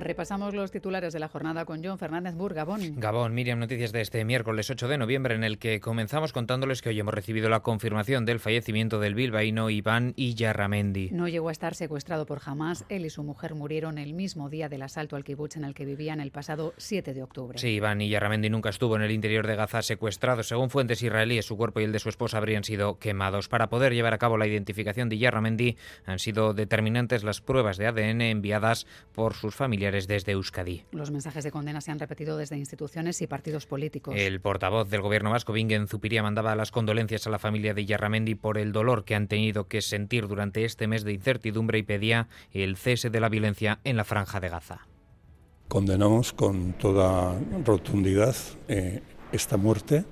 Repasamos 0.00 0.54
los 0.54 0.70
titulares 0.70 1.12
de 1.12 1.20
la 1.20 1.28
jornada 1.28 1.66
con 1.66 1.84
John 1.84 1.98
Fernández 1.98 2.34
Bur, 2.34 2.54
Gabón. 2.54 2.94
Gabón, 2.96 3.34
Miriam, 3.34 3.58
noticias 3.58 3.92
de 3.92 4.00
este 4.00 4.24
miércoles 4.24 4.70
8 4.70 4.88
de 4.88 4.96
noviembre 4.96 5.34
en 5.34 5.44
el 5.44 5.58
que 5.58 5.78
comenzamos 5.78 6.32
contándoles 6.32 6.80
que 6.80 6.88
hoy 6.88 6.98
hemos 6.98 7.12
recibido 7.12 7.50
la 7.50 7.60
confirmación 7.60 8.24
del 8.24 8.40
fallecimiento 8.40 8.98
del 8.98 9.14
bilbaíno 9.14 9.68
Iván 9.68 10.14
Iyarramendi. 10.16 11.10
No 11.12 11.28
llegó 11.28 11.50
a 11.50 11.52
estar 11.52 11.74
secuestrado 11.74 12.24
por 12.24 12.40
Hamas. 12.42 12.86
Él 12.88 13.04
y 13.04 13.10
su 13.10 13.22
mujer 13.22 13.54
murieron 13.54 13.98
el 13.98 14.14
mismo 14.14 14.48
día 14.48 14.70
del 14.70 14.80
asalto 14.80 15.16
al 15.16 15.24
kibutz 15.24 15.58
en 15.58 15.64
el 15.64 15.74
que 15.74 15.84
vivían 15.84 16.20
el 16.20 16.30
pasado 16.30 16.72
7 16.78 17.12
de 17.12 17.22
octubre. 17.22 17.58
Sí, 17.58 17.68
Iván 17.68 18.00
Iyarramendi 18.00 18.48
nunca 18.48 18.70
estuvo 18.70 18.96
en 18.96 19.02
el 19.02 19.10
interior 19.10 19.46
de 19.46 19.54
Gaza 19.54 19.82
secuestrado. 19.82 20.42
Según 20.42 20.70
fuentes 20.70 21.02
israelíes, 21.02 21.44
su 21.44 21.58
cuerpo 21.58 21.80
y 21.80 21.84
el 21.84 21.92
de 21.92 21.98
su 21.98 22.08
esposa 22.08 22.38
habrían 22.38 22.64
sido 22.64 22.98
quemados. 22.98 23.48
Para 23.48 23.68
poder 23.68 23.92
llevar 23.92 24.14
a 24.14 24.18
cabo 24.18 24.38
la 24.38 24.46
identificación 24.46 25.10
de 25.10 25.16
Iyarramendi 25.16 25.76
han 26.06 26.18
sido 26.18 26.54
determinantes 26.54 27.22
las 27.22 27.42
pruebas 27.42 27.76
de 27.76 27.86
ADN 27.86 28.22
enviadas 28.22 28.86
por 29.12 29.34
sus 29.34 29.54
familiares 29.54 29.89
desde 29.90 30.32
Euskadi. 30.32 30.84
Los 30.92 31.10
mensajes 31.10 31.44
de 31.44 31.50
condena 31.50 31.80
se 31.80 31.90
han 31.90 31.98
repetido 31.98 32.36
desde 32.36 32.56
instituciones 32.56 33.20
y 33.22 33.26
partidos 33.26 33.66
políticos. 33.66 34.14
El 34.16 34.40
portavoz 34.40 34.88
del 34.88 35.00
gobierno 35.00 35.30
vasco, 35.30 35.52
Bingen 35.52 35.88
Zupiria, 35.88 36.22
mandaba 36.22 36.54
las 36.54 36.70
condolencias 36.70 37.26
a 37.26 37.30
la 37.30 37.38
familia 37.38 37.74
de 37.74 37.86
Yarramendi 37.86 38.34
por 38.34 38.58
el 38.58 38.72
dolor 38.72 39.04
que 39.04 39.14
han 39.14 39.28
tenido 39.28 39.68
que 39.68 39.82
sentir 39.82 40.28
durante 40.28 40.64
este 40.64 40.86
mes 40.86 41.04
de 41.04 41.12
incertidumbre 41.12 41.78
y 41.78 41.82
pedía 41.82 42.28
el 42.52 42.76
cese 42.76 43.10
de 43.10 43.20
la 43.20 43.28
violencia 43.28 43.80
en 43.84 43.96
la 43.96 44.04
franja 44.04 44.40
de 44.40 44.48
Gaza. 44.48 44.86
Condenamos 45.68 46.32
con 46.32 46.72
toda 46.72 47.38
rotundidad 47.64 48.34
eh, 48.68 49.02
esta 49.32 49.56
muerte 49.56 50.04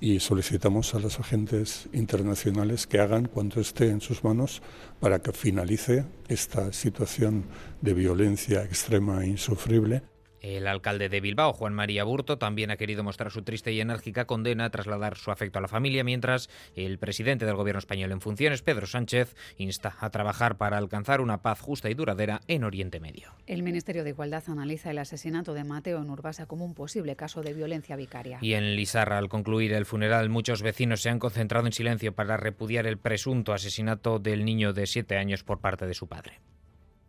y 0.00 0.20
solicitamos 0.20 0.94
a 0.94 0.98
los 0.98 1.20
agentes 1.20 1.88
internacionales 1.92 2.86
que 2.86 3.00
hagan 3.00 3.26
cuanto 3.26 3.60
esté 3.60 3.90
en 3.90 4.00
sus 4.00 4.24
manos 4.24 4.62
para 4.98 5.20
que 5.20 5.32
finalice 5.32 6.04
esta 6.28 6.72
situación 6.72 7.44
de 7.82 7.94
violencia 7.94 8.64
extrema 8.64 9.24
e 9.24 9.28
insufrible 9.28 10.02
el 10.40 10.66
alcalde 10.66 11.08
de 11.08 11.20
Bilbao, 11.20 11.52
Juan 11.52 11.74
María 11.74 12.04
Burto, 12.04 12.38
también 12.38 12.70
ha 12.70 12.76
querido 12.76 13.02
mostrar 13.02 13.30
su 13.30 13.42
triste 13.42 13.72
y 13.72 13.80
enérgica 13.80 14.26
condena 14.26 14.66
a 14.66 14.70
trasladar 14.70 15.16
su 15.16 15.30
afecto 15.30 15.58
a 15.58 15.62
la 15.62 15.68
familia, 15.68 16.04
mientras 16.04 16.50
el 16.74 16.98
presidente 16.98 17.46
del 17.46 17.56
gobierno 17.56 17.78
español 17.78 18.12
en 18.12 18.20
funciones, 18.20 18.62
Pedro 18.62 18.86
Sánchez, 18.86 19.34
insta 19.56 19.96
a 20.00 20.10
trabajar 20.10 20.56
para 20.56 20.78
alcanzar 20.78 21.20
una 21.20 21.42
paz 21.42 21.60
justa 21.60 21.90
y 21.90 21.94
duradera 21.94 22.40
en 22.48 22.64
Oriente 22.64 23.00
Medio. 23.00 23.32
El 23.46 23.62
Ministerio 23.62 24.04
de 24.04 24.10
Igualdad 24.10 24.44
analiza 24.48 24.90
el 24.90 24.98
asesinato 24.98 25.54
de 25.54 25.64
Mateo 25.64 26.00
en 26.00 26.10
Urbasa 26.10 26.46
como 26.46 26.64
un 26.64 26.74
posible 26.74 27.16
caso 27.16 27.42
de 27.42 27.54
violencia 27.54 27.96
vicaria. 27.96 28.38
Y 28.40 28.54
en 28.54 28.76
Lizarra, 28.76 29.18
al 29.18 29.28
concluir 29.28 29.72
el 29.72 29.86
funeral, 29.86 30.28
muchos 30.28 30.62
vecinos 30.62 31.02
se 31.02 31.10
han 31.10 31.18
concentrado 31.18 31.66
en 31.66 31.72
silencio 31.72 32.14
para 32.14 32.36
repudiar 32.36 32.86
el 32.86 32.98
presunto 32.98 33.52
asesinato 33.52 34.18
del 34.18 34.44
niño 34.44 34.72
de 34.72 34.86
siete 34.86 35.16
años 35.16 35.44
por 35.44 35.60
parte 35.60 35.86
de 35.86 35.94
su 35.94 36.06
padre. 36.08 36.40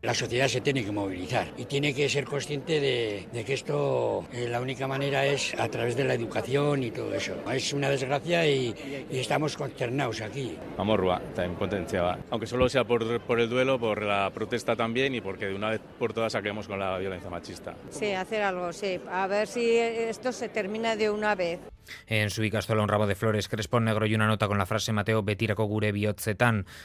La 0.02 0.16
sociedad 0.16 0.48
se 0.48 0.62
tiene 0.62 0.84
que 0.84 0.92
movilizar 0.92 1.46
y 1.58 1.66
tiene 1.66 1.94
que 1.94 2.10
ser 2.10 2.26
consciente 2.26 2.80
de, 2.80 3.44
que 3.44 3.54
esto, 3.54 4.26
eh, 4.34 4.48
la 4.50 4.60
única 4.60 4.88
manera 4.88 5.28
es 5.28 5.54
a 5.60 5.70
través 5.70 5.96
de 5.96 6.04
la 6.04 6.16
educación 6.16 6.82
y 6.82 6.90
todo 6.90 7.14
eso. 7.14 7.36
Es 7.54 7.72
una 7.72 7.88
desgracia 7.88 8.48
y, 8.48 8.74
estamos 9.12 9.56
consternados 9.56 10.22
aquí. 10.22 10.58
Amorrua, 10.80 11.22
en 11.38 11.54
potencia. 11.54 12.18
Aunque 12.32 12.48
solo 12.48 12.68
sea 12.68 12.84
por, 12.84 13.22
por, 13.22 13.40
el 13.40 13.48
duelo, 13.48 13.80
por 13.80 14.02
la 14.02 14.32
protesta 14.34 14.76
también 14.76 15.14
y 15.14 15.22
porque 15.22 15.46
de 15.46 15.54
una 15.54 15.70
vez 15.70 15.82
por 16.00 16.14
todas 16.14 16.34
saquemos 16.34 16.68
con 16.68 16.80
la 16.80 16.98
violencia 16.98 17.30
machista. 17.30 17.76
Sí, 17.92 18.12
hacer 18.12 18.42
algo, 18.42 18.74
sí. 18.74 19.00
A 19.08 19.28
ver 19.28 19.48
si 19.48 19.78
esto 19.78 20.32
se 20.32 20.50
termina 20.50 20.96
de 20.96 21.12
una 21.12 21.36
vez. 21.36 21.60
En 22.08 22.30
su 22.30 22.44
Icastola 22.44 22.82
un 22.82 22.90
ramo 22.90 23.08
de 23.08 23.16
flores, 23.16 23.48
crespón 23.48 23.86
negro 23.86 24.06
y 24.06 24.16
una 24.16 24.28
nota 24.28 24.48
con 24.48 24.58
la 24.58 24.66
frase 24.66 24.94
Mateo 24.94 25.24
Betirako 25.24 25.66
gure. 25.66 25.92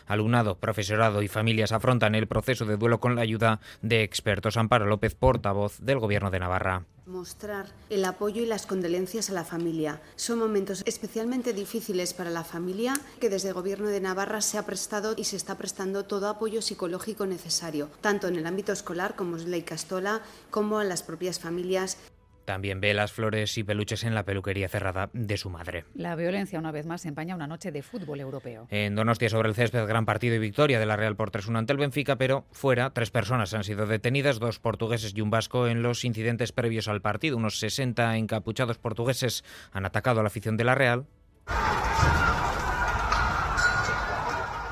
Alumnado, 0.06 0.58
profesorado 0.58 1.22
y 1.22 1.28
familias 1.28 1.72
afrontan 1.72 2.14
el 2.14 2.26
proceso 2.26 2.64
de 2.64 2.76
duelo 2.76 3.00
con 3.00 3.14
la 3.14 3.22
ayuda 3.22 3.60
de 3.82 4.02
expertos. 4.02 4.56
Amparo 4.56 4.86
López, 4.86 5.14
portavoz 5.14 5.78
del 5.80 5.98
Gobierno 5.98 6.30
de 6.30 6.40
Navarra. 6.40 6.84
Mostrar 7.06 7.66
el 7.88 8.04
apoyo 8.04 8.42
y 8.42 8.46
las 8.46 8.66
condolencias 8.66 9.30
a 9.30 9.32
la 9.32 9.44
familia. 9.44 10.00
Son 10.16 10.40
momentos 10.40 10.82
especialmente 10.86 11.52
difíciles 11.52 12.14
para 12.14 12.30
la 12.30 12.42
familia 12.42 12.94
que 13.20 13.30
desde 13.30 13.48
el 13.48 13.54
Gobierno 13.54 13.88
de 13.88 14.00
Navarra 14.00 14.40
se 14.40 14.58
ha 14.58 14.66
prestado 14.66 15.14
y 15.16 15.22
se 15.22 15.36
está 15.36 15.56
prestando 15.56 16.04
todo 16.04 16.28
apoyo 16.28 16.62
psicológico 16.62 17.24
necesario, 17.26 17.90
tanto 18.00 18.26
en 18.26 18.34
el 18.34 18.46
ámbito 18.46 18.72
escolar 18.72 19.14
como 19.14 19.36
en 19.36 19.52
la 19.52 19.56
Icastola, 19.56 20.22
como 20.50 20.80
a 20.80 20.84
las 20.84 21.04
propias 21.04 21.38
familias. 21.38 21.96
También 22.46 22.80
ve 22.80 22.94
las 22.94 23.12
flores 23.12 23.58
y 23.58 23.64
peluches 23.64 24.04
en 24.04 24.14
la 24.14 24.24
peluquería 24.24 24.68
cerrada 24.68 25.10
de 25.12 25.36
su 25.36 25.50
madre. 25.50 25.84
La 25.94 26.14
violencia 26.14 26.58
una 26.58 26.70
vez 26.70 26.86
más 26.86 27.04
empaña 27.04 27.34
una 27.34 27.48
noche 27.48 27.72
de 27.72 27.82
fútbol 27.82 28.20
europeo. 28.20 28.68
En 28.70 28.94
Donostia 28.94 29.28
sobre 29.28 29.48
el 29.48 29.54
césped, 29.54 29.84
gran 29.86 30.06
partido 30.06 30.36
y 30.36 30.38
victoria 30.38 30.78
de 30.78 30.86
la 30.86 30.96
Real 30.96 31.16
por 31.16 31.32
3-1 31.32 31.58
ante 31.58 31.72
el 31.72 31.78
Benfica, 31.78 32.16
pero 32.16 32.46
fuera, 32.52 32.90
tres 32.90 33.10
personas 33.10 33.52
han 33.52 33.64
sido 33.64 33.86
detenidas, 33.86 34.38
dos 34.38 34.60
portugueses 34.60 35.12
y 35.14 35.20
un 35.20 35.30
vasco 35.30 35.66
en 35.66 35.82
los 35.82 36.04
incidentes 36.04 36.52
previos 36.52 36.86
al 36.86 37.02
partido. 37.02 37.36
Unos 37.36 37.58
60 37.58 38.16
encapuchados 38.16 38.78
portugueses 38.78 39.44
han 39.72 39.84
atacado 39.84 40.20
a 40.20 40.22
la 40.22 40.28
afición 40.28 40.56
de 40.56 40.64
la 40.64 40.76
Real. 40.76 41.06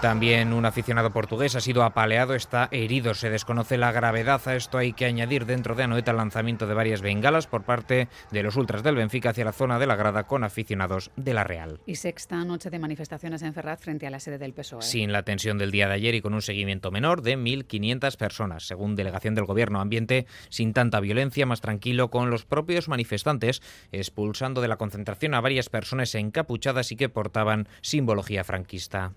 También 0.05 0.53
un 0.53 0.67
aficionado 0.67 1.13
portugués 1.13 1.57
ha 1.57 1.63
sido 1.63 1.83
apaleado, 1.83 2.35
está 2.35 2.69
herido. 2.73 3.15
Se 3.15 3.31
desconoce 3.31 3.79
la 3.79 3.91
gravedad. 3.91 4.39
A 4.47 4.55
esto 4.55 4.77
hay 4.77 4.93
que 4.93 5.07
añadir 5.07 5.47
dentro 5.47 5.75
de 5.75 5.85
Anoeta 5.85 6.11
el 6.11 6.19
lanzamiento 6.19 6.67
de 6.67 6.75
varias 6.75 7.01
bengalas 7.01 7.47
por 7.47 7.63
parte 7.63 8.09
de 8.31 8.43
los 8.43 8.57
ultras 8.57 8.83
del 8.83 8.97
Benfica 8.97 9.31
hacia 9.31 9.47
la 9.47 9.55
zona 9.55 9.79
de 9.79 9.87
la 9.87 9.97
grada 9.97 10.25
con 10.25 10.45
aficionados 10.45 11.11
de 11.17 11.33
la 11.33 11.43
Real. 11.43 11.81
Y 11.87 11.95
sexta 11.95 12.45
noche 12.45 12.69
de 12.69 12.79
manifestaciones 12.79 13.41
en 13.41 13.55
Ferraz 13.55 13.81
frente 13.81 14.07
a 14.07 14.11
la 14.11 14.21
sede 14.21 14.37
del 14.37 14.53
PSOE. 14.53 14.83
Sin 14.83 15.11
la 15.11 15.23
tensión 15.23 15.57
del 15.57 15.71
día 15.71 15.89
de 15.89 15.95
ayer 15.95 16.15
y 16.15 16.21
con 16.21 16.35
un 16.35 16.43
seguimiento 16.43 16.91
menor 16.91 17.23
de 17.23 17.39
1.500 17.39 18.19
personas, 18.19 18.67
según 18.67 18.97
delegación 18.97 19.35
del 19.35 19.47
Gobierno. 19.47 19.81
Ambiente 19.81 20.27
sin 20.51 20.75
tanta 20.75 21.01
violencia, 21.01 21.47
más 21.47 21.63
tranquilo, 21.63 22.11
con 22.11 22.29
los 22.29 22.45
propios 22.45 22.89
manifestantes 22.89 23.63
expulsando 23.91 24.61
de 24.61 24.69
la 24.69 24.77
concentración 24.77 25.33
a 25.33 25.41
varias 25.41 25.71
personas 25.71 26.15
encapuchadas 26.15 26.93
y 26.93 26.97
que 26.97 27.09
portaban 27.09 27.69
simbología 27.81 28.45
franquista. 28.45 29.15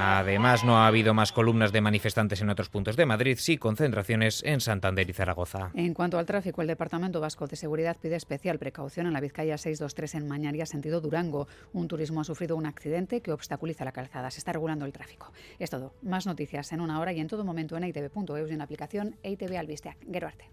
Además, 0.00 0.64
no 0.64 0.78
ha 0.78 0.86
habido 0.86 1.14
más 1.14 1.32
columnas 1.32 1.72
de 1.72 1.80
manifestantes 1.80 2.40
en 2.40 2.50
otros 2.50 2.68
puntos 2.68 2.96
de 2.96 3.06
Madrid, 3.06 3.36
sí 3.38 3.58
concentraciones 3.58 4.42
en 4.44 4.60
Santander 4.60 5.08
y 5.08 5.12
Zaragoza. 5.12 5.70
En 5.74 5.94
cuanto 5.94 6.18
al 6.18 6.26
tráfico, 6.26 6.62
el 6.62 6.68
Departamento 6.68 7.20
Vasco 7.20 7.46
de 7.46 7.56
Seguridad 7.56 7.96
pide 8.00 8.16
especial 8.16 8.58
precaución 8.58 9.06
en 9.06 9.12
la 9.12 9.20
Vizcaya 9.20 9.58
623 9.58 10.14
en 10.14 10.28
Mañaria, 10.28 10.66
sentido 10.66 11.00
Durango. 11.00 11.48
Un 11.72 11.88
turismo 11.88 12.20
ha 12.20 12.24
sufrido 12.24 12.56
un 12.56 12.66
accidente 12.66 13.20
que 13.20 13.32
obstaculiza 13.32 13.84
la 13.84 13.92
calzada. 13.92 14.30
Se 14.30 14.38
está 14.38 14.52
regulando 14.52 14.84
el 14.84 14.92
tráfico. 14.92 15.32
Es 15.58 15.70
todo. 15.70 15.94
Más 16.02 16.26
noticias 16.26 16.72
en 16.72 16.80
una 16.80 17.00
hora 17.00 17.12
y 17.12 17.20
en 17.20 17.28
todo 17.28 17.44
momento 17.44 17.76
en 17.76 17.84
itv.eus 17.84 18.48
y 18.48 18.52
en 18.52 18.58
la 18.58 18.64
aplicación 18.64 19.16
ITV 19.22 19.58
Albisteac. 19.58 19.98
Gero 20.10 20.28
arte. 20.28 20.50